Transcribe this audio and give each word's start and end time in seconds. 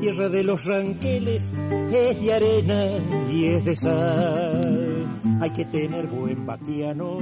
tierra 0.00 0.28
de 0.28 0.44
los 0.44 0.64
ranqueles 0.64 1.52
es 1.92 2.20
de 2.20 2.34
arena 2.34 2.98
y 3.30 3.46
es 3.46 3.64
de 3.64 3.76
sal. 3.76 5.06
Hay 5.40 5.50
que 5.50 5.64
tener 5.64 6.06
buen 6.06 6.46
vaquiano 6.46 7.18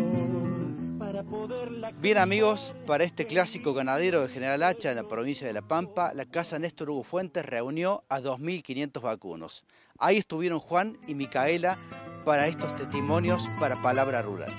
para 0.99 1.23
poder 1.23 1.71
Bien 2.01 2.19
amigos, 2.19 2.75
para 2.87 3.05
este 3.05 3.27
clásico 3.27 3.75
ganadero 3.75 4.23
de 4.23 4.29
General 4.29 4.63
Hacha 4.63 4.91
en 4.91 4.96
la 4.96 5.09
provincia 5.09 5.46
de 5.46 5.52
La 5.52 5.62
Pampa, 5.62 6.14
la 6.14 6.25
Casa 6.25 6.59
Néstor 6.59 6.91
Hugo 6.91 7.02
Fuentes 7.02 7.45
reunió 7.45 8.05
a 8.09 8.21
2.500 8.21 9.00
vacunos. 9.02 9.64
Ahí 9.98 10.16
estuvieron 10.16 10.59
Juan 10.59 10.98
y 11.06 11.14
Micaela 11.14 11.79
para 12.25 12.46
estos 12.46 12.75
testimonios 12.75 13.48
para 13.61 13.80
Palabra 13.82 14.22
Rural. 14.22 14.52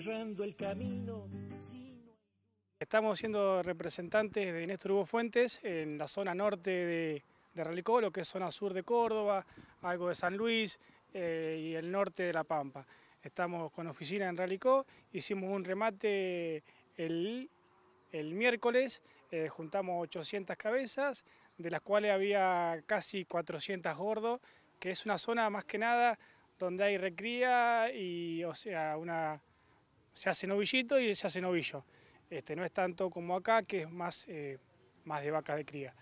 el 0.00 0.56
camino. 0.56 1.28
Estamos 2.80 3.18
siendo 3.18 3.62
representantes 3.62 4.54
de 4.54 4.66
Néstor 4.66 4.92
Hugo 4.92 5.04
Fuentes 5.04 5.60
en 5.62 5.98
la 5.98 6.08
zona 6.08 6.34
norte 6.34 6.70
de, 6.70 7.22
Ralicó, 7.54 8.00
lo 8.00 8.10
que 8.10 8.22
es 8.22 8.28
zona 8.28 8.50
sur 8.50 8.72
de 8.72 8.84
Córdoba, 8.84 9.44
algo 9.82 10.08
de 10.08 10.14
San 10.14 10.34
Luis 10.34 10.80
eh, 11.12 11.60
y 11.62 11.74
el 11.74 11.92
norte 11.92 12.22
de 12.22 12.32
La 12.32 12.42
Pampa. 12.42 12.86
Estamos 13.22 13.70
con 13.70 13.86
oficina 13.86 14.30
en 14.30 14.36
Ralicó, 14.38 14.86
hicimos 15.12 15.50
un 15.50 15.62
remate 15.62 16.62
el, 16.96 17.50
miércoles, 18.14 19.02
eh, 19.30 19.50
juntamos 19.50 20.02
800 20.04 20.56
cabezas, 20.56 21.26
de 21.58 21.70
las 21.70 21.82
cuales 21.82 22.12
había 22.12 22.82
casi 22.86 23.26
400 23.26 23.94
gordos, 23.94 24.40
que 24.78 24.92
es 24.92 25.04
una 25.04 25.18
zona 25.18 25.50
más 25.50 25.66
que 25.66 25.76
nada 25.76 26.18
donde 26.58 26.84
hay 26.84 26.96
recría 26.96 27.92
y, 27.92 28.42
o 28.42 28.54
sea, 28.54 28.96
una, 28.96 29.38
se 30.14 30.30
hace 30.30 30.46
novillito 30.46 30.98
y 30.98 31.14
se 31.14 31.26
hace 31.26 31.42
novillo. 31.42 31.84
Este, 32.30 32.54
no 32.54 32.64
es 32.64 32.70
tanto 32.70 33.10
como 33.10 33.34
acá, 33.34 33.64
que 33.64 33.82
es 33.82 33.90
más, 33.90 34.26
eh, 34.28 34.58
más 35.04 35.22
de 35.22 35.32
vaca 35.32 35.56
de 35.56 35.64
cría. 35.64 35.92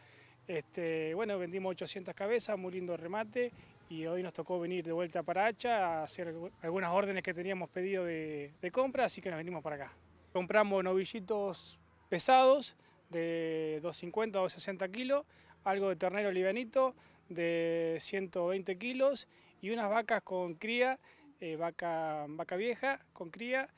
Este, 0.47 1.15
bueno, 1.15 1.39
vendimos 1.39 1.71
800 1.71 2.15
cabezas, 2.15 2.59
muy 2.59 2.73
lindo 2.73 2.97
remate, 2.97 3.51
y 3.89 4.07
hoy 4.07 4.23
nos 4.23 4.35
tocó 4.35 4.61
venir 4.61 4.85
de 4.85 4.93
vuelta 4.93 5.23
para 5.23 5.47
Hacha 5.47 6.01
a 6.01 6.05
hacer 6.05 6.35
algunas 6.63 6.91
órdenes 6.91 7.23
que 7.23 7.33
teníamos 7.33 7.71
pedido 7.71 8.05
de, 8.05 8.53
compra, 8.71 9.07
así 9.07 9.23
que 9.23 9.31
nos 9.31 9.39
venimos 9.39 9.63
para 9.63 9.77
acá. 9.77 9.93
Compramos 10.33 10.85
novillitos 10.85 11.79
pesados 12.11 12.77
de 13.09 13.79
250 13.83 14.39
o 14.39 14.43
260 14.43 14.89
kilos, 14.89 15.25
algo 15.65 15.89
de 15.89 15.97
ternero 15.97 16.31
livianito 16.31 16.95
de 17.31 17.97
120 18.01 18.77
kilos 18.77 19.27
y 19.63 19.71
unas 19.71 19.89
vacas 19.89 20.23
con 20.23 20.55
cría, 20.55 20.99
eh, 21.41 21.57
vaca, 21.57 22.27
vaca 22.29 22.57
vieja 22.57 23.01
con 23.15 23.31
cría, 23.31 23.69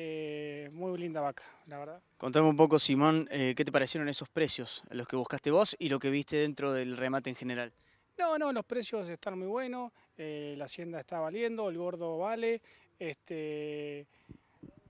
eh, 0.00 0.70
muy 0.70 0.96
linda 0.96 1.20
vaca, 1.20 1.42
la 1.66 1.76
verdad. 1.76 2.00
Contame 2.18 2.48
un 2.48 2.54
poco, 2.54 2.78
Simón, 2.78 3.28
eh, 3.32 3.52
¿qué 3.56 3.64
te 3.64 3.72
parecieron 3.72 4.08
esos 4.08 4.28
precios, 4.28 4.84
los 4.90 5.08
que 5.08 5.16
buscaste 5.16 5.50
vos 5.50 5.74
y 5.76 5.88
lo 5.88 5.98
que 5.98 6.08
viste 6.08 6.36
dentro 6.36 6.72
del 6.72 6.96
remate 6.96 7.30
en 7.30 7.34
general? 7.34 7.72
No, 8.16 8.38
no, 8.38 8.52
los 8.52 8.64
precios 8.64 9.08
están 9.08 9.36
muy 9.36 9.48
buenos, 9.48 9.90
eh, 10.16 10.54
la 10.56 10.66
hacienda 10.66 11.00
está 11.00 11.18
valiendo, 11.18 11.68
el 11.68 11.76
gordo 11.78 12.16
vale, 12.16 12.62
este, 12.96 14.06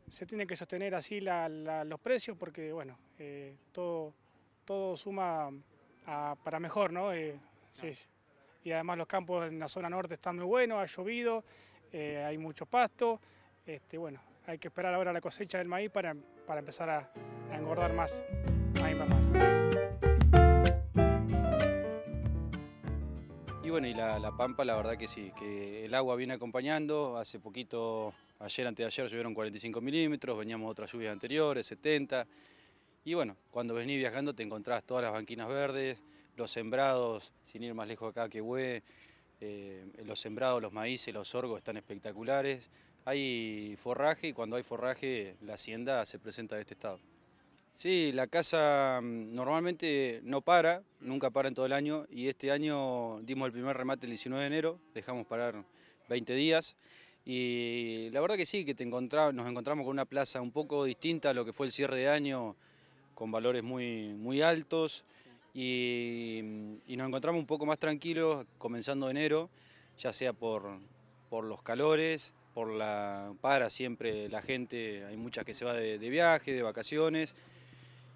se 0.08 0.26
tienen 0.26 0.46
que 0.46 0.56
sostener 0.56 0.94
así 0.94 1.22
los 1.22 2.00
precios 2.00 2.36
porque, 2.36 2.70
bueno, 2.70 2.98
todo, 3.72 4.12
todo 4.66 4.94
suma 4.94 5.50
para 6.04 6.60
mejor, 6.60 6.92
¿no? 6.92 7.12
Sí, 7.70 7.92
y 8.62 8.72
además 8.72 8.98
los 8.98 9.06
campos 9.06 9.48
en 9.48 9.58
la 9.58 9.68
zona 9.68 9.88
norte 9.88 10.12
están 10.12 10.36
muy 10.36 10.44
buenos, 10.44 10.78
ha 10.78 10.84
llovido, 10.84 11.44
hay 11.94 12.36
mucho 12.36 12.66
pasto, 12.66 13.18
este, 13.64 13.96
bueno, 13.96 14.20
hay 14.48 14.58
que 14.58 14.68
esperar 14.68 14.94
ahora 14.94 15.12
la 15.12 15.20
cosecha 15.20 15.58
del 15.58 15.68
maíz 15.68 15.90
para, 15.90 16.16
empezar 16.56 16.88
a, 16.88 17.12
engordar 17.52 17.92
más 17.92 18.24
maíz 18.80 18.96
Y 23.62 23.68
bueno, 23.70 23.86
y 23.86 23.92
la, 23.92 24.32
pampa, 24.38 24.64
la 24.64 24.74
verdad 24.74 24.96
que 24.96 25.06
sí, 25.06 25.30
que 25.38 25.84
el 25.84 25.94
agua 25.94 26.16
viene 26.16 26.32
acompañando. 26.32 27.18
Hace 27.18 27.38
poquito, 27.38 28.14
ayer, 28.38 28.66
antes 28.66 28.84
de 28.84 28.86
ayer, 28.86 29.06
llovieron 29.06 29.34
45 29.34 29.82
milímetros, 29.82 30.38
veníamos 30.38 30.70
otras 30.70 30.90
lluvias 30.90 31.12
anteriores, 31.12 31.66
70. 31.66 32.26
Y 33.04 33.12
bueno, 33.12 33.36
cuando 33.50 33.74
venís 33.74 33.98
viajando 33.98 34.34
te 34.34 34.42
encontrás 34.42 34.82
todas 34.84 35.04
las 35.04 35.12
banquinas 35.12 35.48
verdes, 35.48 36.02
los 36.36 36.50
sembrados, 36.50 37.34
sin 37.42 37.62
ir 37.64 37.74
más 37.74 37.86
lejos 37.86 38.10
acá 38.10 38.30
que 38.30 38.40
Hue, 38.40 38.82
eh, 39.42 39.84
los 40.06 40.18
sembrados, 40.18 40.62
los 40.62 40.72
maíces, 40.72 41.12
los 41.12 41.28
sorgos 41.28 41.58
están 41.58 41.76
espectaculares 41.76 42.70
hay 43.08 43.74
forraje 43.82 44.28
y 44.28 44.32
cuando 44.34 44.56
hay 44.56 44.62
forraje 44.62 45.34
la 45.40 45.54
hacienda 45.54 46.04
se 46.04 46.18
presenta 46.18 46.56
de 46.56 46.60
este 46.60 46.74
estado. 46.74 47.00
Sí, 47.74 48.12
la 48.12 48.26
casa 48.26 49.00
mm, 49.02 49.34
normalmente 49.34 50.20
no 50.24 50.42
para, 50.42 50.82
nunca 51.00 51.30
para 51.30 51.48
en 51.48 51.54
todo 51.54 51.64
el 51.64 51.72
año 51.72 52.04
y 52.10 52.28
este 52.28 52.50
año 52.50 53.20
dimos 53.22 53.46
el 53.46 53.52
primer 53.52 53.76
remate 53.78 54.04
el 54.04 54.10
19 54.10 54.42
de 54.42 54.46
enero, 54.46 54.78
dejamos 54.94 55.26
parar 55.26 55.64
20 56.10 56.34
días 56.34 56.76
y 57.24 58.10
la 58.10 58.20
verdad 58.20 58.36
que 58.36 58.44
sí, 58.44 58.66
que 58.66 58.74
te 58.74 58.84
nos 58.84 59.48
encontramos 59.48 59.84
con 59.84 59.92
una 59.92 60.04
plaza 60.04 60.42
un 60.42 60.52
poco 60.52 60.84
distinta 60.84 61.30
a 61.30 61.34
lo 61.34 61.46
que 61.46 61.54
fue 61.54 61.64
el 61.64 61.72
cierre 61.72 61.96
de 61.96 62.08
año, 62.10 62.56
con 63.14 63.30
valores 63.30 63.62
muy, 63.62 64.12
muy 64.14 64.42
altos 64.42 65.04
y, 65.54 66.40
nos 66.88 67.08
encontramos 67.08 67.40
un 67.40 67.46
poco 67.46 67.64
más 67.64 67.78
tranquilos 67.78 68.44
comenzando 68.58 69.08
enero, 69.08 69.48
ya 69.98 70.12
sea 70.12 70.34
por, 70.34 70.78
por 71.30 71.44
los 71.44 71.62
calores, 71.62 72.34
por 72.58 72.72
la 72.72 73.34
para 73.40 73.70
siempre 73.70 74.28
la 74.28 74.42
gente, 74.42 75.04
hay 75.04 75.16
muchas 75.16 75.44
que 75.44 75.54
se 75.54 75.64
va 75.64 75.74
de, 75.74 75.96
viaje, 76.10 76.52
de 76.52 76.60
vacaciones. 76.60 77.36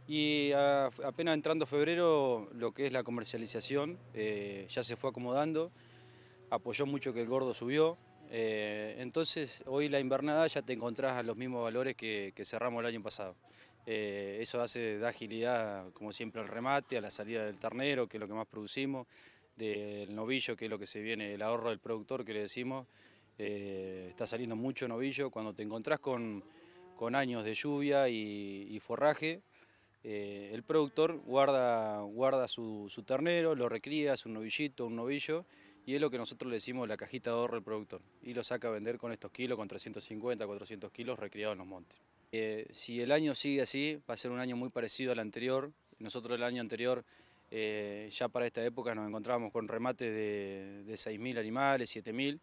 Y 0.09 0.51
apenas 0.51 1.35
entrando 1.35 1.65
febrero, 1.65 2.49
lo 2.53 2.75
que 2.75 2.87
es 2.87 2.93
la 2.93 3.05
comercialización 3.05 4.01
eh, 4.15 4.67
ya 4.69 4.83
se 4.83 4.97
fue 4.97 5.11
acomodando, 5.11 5.71
apoyó 6.51 6.87
mucho 6.87 7.15
que 7.15 7.21
el 7.21 7.29
gordo 7.29 7.55
subió. 7.55 7.97
Eh, 8.33 8.97
entonces, 8.99 9.63
hoy 9.67 9.89
la 9.89 10.01
invernada 10.01 10.45
ya 10.49 10.61
te 10.61 10.73
encontrás 10.73 11.13
a 11.13 11.23
los 11.23 11.37
mismos 11.37 11.63
valores 11.63 11.95
que, 11.95 12.33
cerramos 12.45 12.81
el 12.81 12.87
año 12.87 13.01
pasado. 13.01 13.37
Eh, 13.87 14.39
eso 14.41 14.61
hace, 14.61 14.99
da 14.99 15.11
agilidad, 15.11 15.93
como 15.93 16.13
siempre, 16.13 16.43
al 16.43 16.49
remate, 16.49 16.99
a 16.99 17.01
la 17.01 17.13
salida 17.13 17.45
del 17.45 17.59
ternero, 17.61 18.09
que 18.09 18.17
es 18.17 18.21
lo 18.21 18.27
que 18.27 18.35
más 18.35 18.49
producimos, 18.49 19.07
del 19.55 20.13
novillo, 20.13 20.57
que 20.57 20.65
es 20.65 20.71
lo 20.71 20.81
que 20.81 20.87
se 20.89 21.01
viene, 21.01 21.35
el 21.35 21.43
ahorro 21.43 21.71
del 21.71 21.79
productor, 21.79 22.25
que 22.25 22.33
le 22.33 22.41
decimos. 22.41 22.89
Eh, 23.45 24.07
está 24.09 24.25
saliendo 24.25 24.55
mucho 24.55 24.87
novillo, 24.87 25.29
cuando 25.31 25.53
te 25.53 25.65
encontrás 25.65 25.99
con, 25.99 26.45
años 27.13 27.43
de 27.43 27.53
lluvia 27.55 28.09
y, 28.09 28.79
forraje, 28.79 29.43
eh, 30.05 30.51
el 30.53 30.63
productor 30.63 31.17
guarda, 31.17 32.01
guarda 32.03 32.47
su, 32.47 32.89
ternero, 33.05 33.57
lo 33.57 33.69
recría, 33.69 34.17
su 34.17 34.29
novillito, 34.29 34.87
un 34.87 34.95
novillo, 34.95 35.45
y 35.85 35.97
es 35.97 36.01
lo 36.01 36.09
que 36.09 36.19
nosotros 36.19 36.49
le 36.49 36.59
decimos 36.59 36.87
la 36.87 36.97
cajita 36.97 37.31
de 37.31 37.37
ahorro 37.37 37.55
del 37.55 37.65
productor, 37.65 38.01
y 38.23 38.33
lo 38.33 38.45
saca 38.45 38.69
a 38.69 38.71
vender 38.71 38.97
con 38.97 39.11
estos 39.11 39.33
kilos, 39.33 39.59
con 39.59 39.67
350, 39.67 40.47
400 40.47 40.93
kilos 40.93 41.19
recriados 41.19 41.55
en 41.55 41.59
los 41.59 41.67
montes. 41.67 41.99
Eh, 42.31 42.69
si 42.71 43.01
el 43.01 43.11
año 43.11 43.35
sigue 43.35 43.63
así, 43.63 43.99
va 44.09 44.15
a 44.15 44.17
ser 44.17 44.31
un 44.31 44.39
año 44.39 44.55
muy 44.55 44.69
parecido 44.69 45.11
al 45.11 45.19
anterior, 45.19 45.73
nosotros 45.99 46.39
el 46.39 46.45
año 46.45 46.61
anterior 46.61 47.05
ya 47.51 48.29
para 48.29 48.47
esta 48.47 48.65
época 48.65 48.95
nos 48.95 49.07
encontrábamos 49.07 49.53
con 49.53 49.69
remates 49.69 50.11
de, 50.11 50.85
de 50.85 50.95
6.000 50.95 51.39
animales, 51.39 51.95
7.000, 51.95 52.39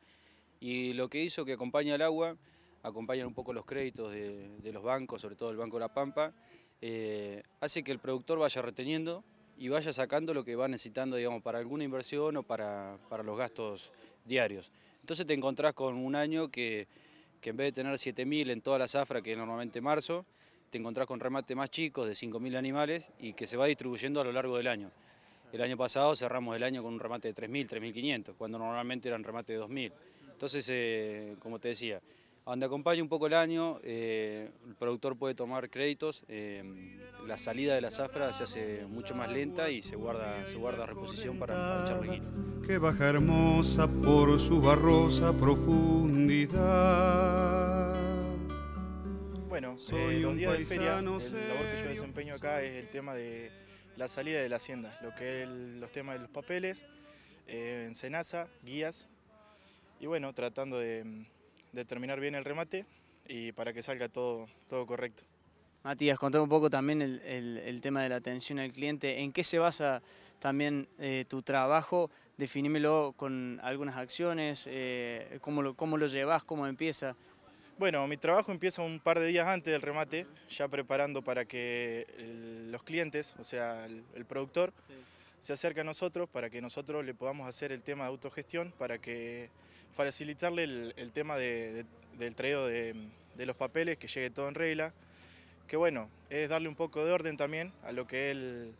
y 0.59 0.93
lo 0.93 1.09
que 1.09 1.23
hizo 1.23 1.45
que 1.45 1.53
acompaña 1.53 1.95
el 1.95 2.01
agua, 2.01 2.35
acompañan 2.83 3.27
un 3.27 3.33
poco 3.33 3.53
los 3.53 3.65
créditos 3.65 4.11
de, 4.11 4.71
los 4.71 4.83
bancos, 4.83 5.21
sobre 5.21 5.35
todo 5.35 5.51
el 5.51 5.57
Banco 5.57 5.77
de 5.77 5.81
La 5.81 5.93
Pampa, 5.93 6.33
eh, 6.81 7.43
hace 7.59 7.83
que 7.83 7.91
el 7.91 7.99
productor 7.99 8.39
vaya 8.39 8.61
reteniendo 8.61 9.23
y 9.57 9.67
vaya 9.67 9.91
sacando 9.91 10.33
lo 10.33 10.45
que 10.45 10.55
va 10.55 10.67
necesitando 10.67 11.17
digamos, 11.17 11.41
para 11.41 11.59
alguna 11.59 11.83
inversión 11.83 12.37
o 12.37 12.43
para, 12.43 12.97
los 13.23 13.37
gastos 13.37 13.91
diarios. 14.25 14.71
Entonces 15.01 15.25
te 15.25 15.33
encontrás 15.33 15.73
con 15.73 15.95
un 15.95 16.15
año 16.15 16.49
que, 16.49 16.87
en 17.43 17.57
vez 17.57 17.67
de 17.67 17.83
tener 17.83 17.93
7.000 17.93 18.51
en 18.51 18.61
toda 18.61 18.79
la 18.79 18.87
zafra, 18.87 19.21
que 19.21 19.33
es 19.33 19.37
normalmente 19.37 19.81
marzo, 19.81 20.25
te 20.69 20.77
encontrás 20.77 21.07
con 21.07 21.19
remates 21.19 21.57
más 21.57 21.69
chicos 21.71 22.07
de 22.07 22.13
5.000 22.13 22.55
animales 22.55 23.11
y 23.19 23.33
que 23.33 23.47
se 23.47 23.57
va 23.57 23.65
distribuyendo 23.65 24.21
a 24.21 24.23
lo 24.23 24.31
largo 24.31 24.55
del 24.55 24.67
año. 24.67 24.91
El 25.51 25.61
año 25.61 25.75
pasado 25.77 26.15
cerramos 26.15 26.55
el 26.55 26.63
año 26.63 26.83
con 26.83 26.93
un 26.93 26.99
remate 26.99 27.33
de 27.33 27.47
3.000, 27.47 27.67
3.500, 27.67 28.35
cuando 28.37 28.59
normalmente 28.59 29.09
eran 29.09 29.23
remates 29.23 29.57
de 29.57 29.65
2.000. 29.65 29.91
Entonces, 30.39 30.69
eh, 30.71 31.35
como 31.39 31.59
te 31.59 31.67
decía, 31.67 31.99
donde 32.45 32.65
acompaña 32.65 33.03
un 33.03 33.09
poco 33.09 33.27
el 33.27 33.33
año, 33.33 33.77
eh, 33.83 34.49
el 34.65 34.75
productor 34.75 35.17
puede 35.17 35.35
tomar 35.35 35.69
créditos, 35.69 36.23
eh, 36.29 36.63
la 37.27 37.37
salida 37.37 37.75
de 37.75 37.81
la 37.81 37.91
zafra 37.91 38.31
se 38.31 38.43
hace 38.43 38.85
mucho 38.85 39.13
más 39.15 39.29
lenta 39.29 39.69
y 39.69 39.81
se 39.81 39.97
guarda, 39.97 40.47
se 40.47 40.55
guarda 40.55 40.85
reposición 40.85 41.37
para, 41.37 41.55
para 41.55 41.83
echarle 41.83 42.21
Que 42.65 42.77
baja 42.77 43.09
hermosa 43.09 43.89
por 43.89 44.39
su 44.39 44.61
barrosa 44.61 45.33
profundidad. 45.33 46.57
Bueno, 49.49 49.75
los 50.21 50.37
días 50.37 50.57
de 50.57 50.65
feria, 50.65 50.99
el 50.99 51.05
labor 51.05 51.21
que 51.21 51.83
yo 51.83 51.89
desempeño 51.89 52.35
acá 52.35 52.61
es 52.61 52.79
el 52.79 52.87
tema 52.87 53.13
de 53.13 53.51
la 53.97 54.07
salida 54.07 54.39
de 54.39 54.47
la 54.47 54.55
hacienda, 54.55 54.97
lo 55.01 55.13
que 55.15 55.43
es 55.43 55.49
los 55.49 55.91
temas 55.91 56.15
de 56.15 56.21
los 56.21 56.29
papeles, 56.29 56.85
ensenaza, 57.45 58.47
guías, 58.63 59.09
y 59.99 60.05
bueno, 60.05 60.33
tratando 60.33 60.79
de, 60.79 61.25
terminar 61.87 62.19
bien 62.19 62.35
el 62.35 62.45
remate 62.45 62.85
y 63.27 63.51
para 63.51 63.73
que 63.73 63.81
salga 63.81 64.09
todo, 64.09 64.47
todo 64.67 64.85
correcto. 64.85 65.23
Matías, 65.83 66.19
contame 66.19 66.43
un 66.43 66.49
poco 66.49 66.69
también 66.69 67.01
el, 67.01 67.79
tema 67.81 68.03
de 68.03 68.09
la 68.09 68.17
atención 68.17 68.59
al 68.59 68.71
cliente. 68.71 69.21
¿En 69.21 69.31
qué 69.31 69.43
se 69.43 69.59
basa 69.59 70.01
también 70.39 70.87
eh, 70.99 71.25
tu 71.27 71.41
trabajo? 71.41 72.09
Definímelo 72.37 73.13
con 73.15 73.59
algunas 73.63 73.95
acciones, 73.95 74.67
eh, 74.69 75.37
¿cómo, 75.41 75.61
lo, 75.61 75.75
¿cómo 75.75 75.97
lo 75.97 76.07
llevas, 76.07 76.43
cómo 76.43 76.67
empieza? 76.67 77.15
Bueno, 77.79 78.05
mi 78.07 78.17
trabajo 78.17 78.51
empieza 78.51 78.81
un 78.81 78.99
par 78.99 79.19
de 79.19 79.27
días 79.27 79.47
antes 79.47 79.71
del 79.71 79.81
remate, 79.81 80.27
ya 80.49 80.67
preparando 80.67 81.21
para 81.21 81.45
que 81.45 82.05
los 82.69 82.83
clientes, 82.83 83.35
o 83.39 83.43
sea, 83.45 83.85
el, 83.85 84.25
productor, 84.25 84.73
se 85.39 85.53
acerque 85.53 85.81
a 85.81 85.83
nosotros 85.83 86.29
para 86.29 86.49
que 86.49 86.61
nosotros 86.61 87.05
le 87.05 87.13
podamos 87.13 87.47
hacer 87.47 87.71
el 87.71 87.81
tema 87.81 88.03
de 88.03 88.09
autogestión, 88.09 88.73
para 88.77 88.99
que 88.99 89.49
facilitarle 89.93 90.63
el, 90.63 91.11
tema 91.13 91.37
del 91.37 92.35
traído 92.35 92.67
de, 92.67 92.95
los 93.37 93.55
papeles, 93.55 93.97
que 93.97 94.07
llegue 94.07 94.29
todo 94.29 94.47
en 94.47 94.55
regla, 94.55 94.93
que 95.67 95.77
bueno, 95.77 96.09
es 96.29 96.49
darle 96.49 96.67
un 96.67 96.75
poco 96.75 97.05
de 97.05 97.11
orden 97.11 97.37
también 97.37 97.71
a 97.83 97.91
lo 97.91 98.05
que 98.07 98.27
es 98.27 98.31
el, 98.31 98.73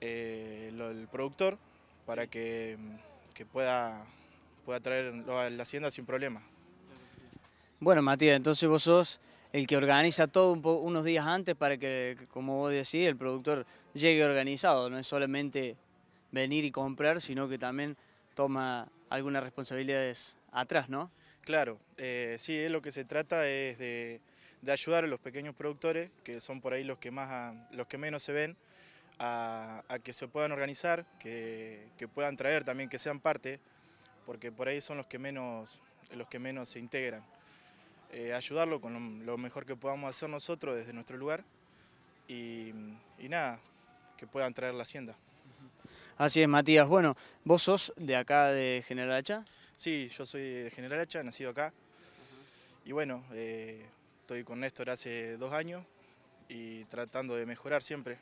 eh, 0.00 0.68
el 0.70 1.08
productor, 1.10 1.58
para 2.06 2.26
que, 2.26 2.76
pueda, 3.52 4.04
pueda 4.64 4.80
traer 4.80 5.14
la 5.14 5.62
hacienda 5.62 5.90
sin 5.90 6.06
problema. 6.06 6.42
Bueno, 7.80 8.02
Matías, 8.02 8.36
entonces 8.36 8.68
vos 8.68 8.82
sos 8.84 9.20
el 9.52 9.66
que 9.66 9.76
organiza 9.76 10.28
todo 10.28 10.52
unos 10.78 11.04
días 11.04 11.26
antes 11.26 11.54
para 11.54 11.76
que, 11.76 12.16
como 12.30 12.58
vos 12.58 12.70
decís, 12.70 13.06
el 13.06 13.16
productor 13.16 13.66
llegue 13.92 14.24
organizado. 14.24 14.88
No 14.88 14.98
es 14.98 15.06
solamente 15.06 15.76
venir 16.30 16.64
y 16.64 16.70
comprar, 16.70 17.20
sino 17.20 17.48
que 17.48 17.58
también 17.58 17.96
toma 18.34 18.88
algunas 19.10 19.42
responsabilidades 19.42 20.38
atrás, 20.52 20.88
¿no? 20.88 21.10
Claro, 21.42 21.78
eh, 21.98 22.36
sí, 22.38 22.56
es 22.56 22.70
lo 22.70 22.80
que 22.80 22.90
se 22.90 23.04
trata 23.04 23.46
es 23.46 23.76
de, 23.78 24.20
ayudar 24.66 25.04
a 25.04 25.06
los 25.06 25.20
pequeños 25.20 25.54
productores, 25.54 26.10
que 26.24 26.40
son 26.40 26.60
por 26.60 26.72
ahí 26.72 26.84
los 26.84 26.98
que, 26.98 27.10
más, 27.10 27.54
los 27.72 27.86
que 27.86 27.98
menos 27.98 28.22
se 28.22 28.32
ven, 28.32 28.56
a, 29.18 29.82
que 30.02 30.12
se 30.12 30.28
puedan 30.28 30.52
organizar, 30.52 31.04
que, 31.18 31.88
que, 31.98 32.08
puedan 32.08 32.36
traer 32.36 32.64
también, 32.64 32.88
que 32.88 32.98
sean 32.98 33.20
parte, 33.20 33.60
porque 34.24 34.50
por 34.50 34.68
ahí 34.68 34.80
son 34.80 34.96
los 34.96 35.06
que 35.06 35.18
menos, 35.18 35.82
los 36.12 36.28
que 36.28 36.38
menos 36.38 36.70
se 36.70 36.78
integran. 36.78 37.22
Eh, 38.12 38.34
ayudarlo 38.34 38.78
con 38.78 39.24
lo, 39.24 39.38
mejor 39.38 39.64
que 39.64 39.74
podamos 39.74 40.10
hacer 40.10 40.28
nosotros 40.28 40.76
desde 40.76 40.92
nuestro 40.92 41.16
lugar 41.16 41.42
y, 42.28 42.70
nada, 43.20 43.58
que 44.18 44.26
puedan 44.26 44.52
traer 44.52 44.74
la 44.74 44.82
hacienda. 44.82 45.16
Así 46.18 46.42
es, 46.42 46.48
Matías. 46.48 46.86
Bueno, 46.86 47.16
¿vos 47.42 47.62
sos 47.62 47.94
de 47.96 48.16
acá 48.16 48.48
de 48.48 48.84
General 48.86 49.16
Hacha? 49.16 49.46
Sí, 49.76 50.10
yo 50.14 50.26
soy 50.26 50.42
de 50.42 50.70
General 50.70 51.00
Hacha, 51.00 51.22
nacido 51.22 51.50
acá. 51.50 51.72
Y 52.84 52.92
bueno, 52.92 53.24
eh, 53.32 53.86
estoy 54.20 54.44
con 54.44 54.60
Néstor 54.60 54.90
hace 54.90 55.38
dos 55.38 55.54
años 55.54 55.82
y 56.50 56.84
tratando 56.84 57.34
de 57.34 57.46
mejorar 57.46 57.82
siempre. 57.82 58.18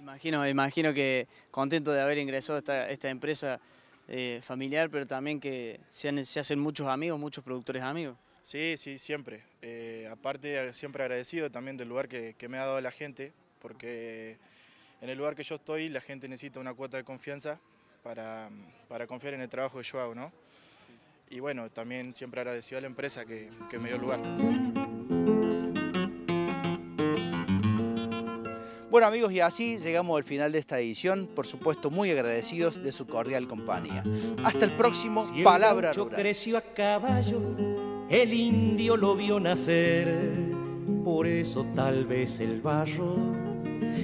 Imagino, 0.00 0.46
imagino 0.46 0.92
que 0.92 1.26
contento 1.50 1.92
de 1.92 2.02
haber 2.02 2.18
ingresado 2.18 2.56
a 2.56 2.58
esta, 2.58 2.90
esta 2.90 3.08
empresa 3.08 3.58
eh, 4.06 4.40
familiar, 4.42 4.90
pero 4.90 5.06
también 5.06 5.40
que 5.40 5.80
se, 5.88 6.26
se 6.26 6.40
hacen 6.40 6.58
muchos 6.58 6.88
amigos, 6.88 7.18
muchos 7.18 7.42
productores 7.42 7.82
amigos. 7.82 8.18
Sí, 8.42 8.76
sí, 8.76 8.98
siempre. 8.98 9.42
Eh, 9.62 10.08
aparte, 10.10 10.72
siempre 10.72 11.02
agradecido 11.02 11.50
también 11.50 11.76
del 11.76 11.88
lugar 11.88 12.08
que, 12.08 12.34
me 12.48 12.58
ha 12.58 12.66
dado 12.66 12.80
la 12.80 12.90
gente, 12.90 13.32
porque 13.60 14.38
en 15.00 15.10
el 15.10 15.18
lugar 15.18 15.34
que 15.34 15.42
yo 15.42 15.56
estoy, 15.56 15.88
la 15.88 16.00
gente 16.00 16.28
necesita 16.28 16.60
una 16.60 16.74
cuota 16.74 16.96
de 16.96 17.04
confianza 17.04 17.60
para, 18.02 18.50
confiar 19.06 19.34
en 19.34 19.42
el 19.42 19.48
trabajo 19.48 19.78
que 19.78 19.84
yo 19.84 20.00
hago, 20.00 20.14
¿no? 20.14 20.32
Y 21.28 21.40
bueno, 21.40 21.70
también 21.70 22.14
siempre 22.14 22.40
agradecido 22.40 22.78
a 22.78 22.80
la 22.80 22.88
empresa 22.88 23.24
que, 23.24 23.50
que 23.68 23.78
me 23.78 23.88
dio 23.88 23.96
el 23.96 24.02
lugar. 24.02 24.20
Bueno 28.90 29.06
amigos, 29.06 29.32
y 29.32 29.38
así 29.38 29.78
llegamos 29.78 30.16
al 30.16 30.24
final 30.24 30.50
de 30.50 30.58
esta 30.58 30.80
edición, 30.80 31.28
por 31.28 31.46
supuesto 31.46 31.90
muy 31.92 32.10
agradecidos 32.10 32.82
de 32.82 32.90
su 32.90 33.06
cordial 33.06 33.46
compañía. 33.46 34.02
Hasta 34.42 34.64
el 34.64 34.72
próximo 34.72 35.32
Palabra 35.44 35.92
Rural. 35.92 36.20
creció 36.20 36.58
a 36.58 36.60
caballo, 36.60 37.40
el 38.10 38.34
indio 38.34 38.96
lo 38.96 39.14
vio 39.14 39.38
nacer, 39.38 40.08
por 41.04 41.26
eso 41.28 41.64
tal 41.76 42.04
vez 42.06 42.40
el 42.40 42.60
barro 42.60 43.14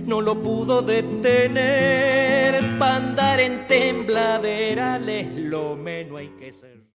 no 0.06 0.20
lo 0.20 0.40
pudo 0.40 0.80
detener, 0.80 2.60
para 2.78 2.96
andar 2.96 3.40
en 3.40 3.66
tembladerales 3.66 5.26
lo 5.34 5.74
menos 5.74 6.20
hay 6.20 6.28
que 6.38 6.52
ser. 6.52 6.76